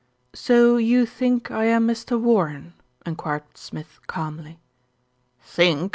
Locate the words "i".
1.51-1.65